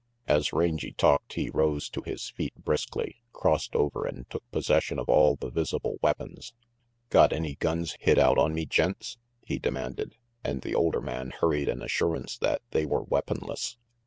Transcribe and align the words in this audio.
As 0.27 0.51
Rangy 0.51 0.93
talked, 0.93 1.33
he 1.33 1.51
rose 1.51 1.87
to 1.91 2.01
his 2.01 2.27
feet 2.31 2.55
briskly, 2.55 3.21
crossed 3.33 3.75
over 3.75 4.07
and 4.07 4.27
took 4.31 4.41
possession 4.49 4.97
of 4.97 5.07
all 5.07 5.35
the 5.35 5.51
visible 5.51 5.97
weapons. 6.01 6.53
"Got 7.11 7.31
any 7.31 7.53
guns 7.53 7.95
hid 7.99 8.17
out 8.17 8.39
on 8.39 8.51
me, 8.55 8.65
gents?" 8.65 9.19
he 9.45 9.59
demanded, 9.59 10.15
and 10.43 10.63
the 10.63 10.73
older 10.73 11.01
man 11.01 11.29
hurried 11.29 11.69
an 11.69 11.83
assurance 11.83 12.35
that 12.39 12.63
they 12.71 12.83
were 12.87 13.03
weaponless. 13.03 13.77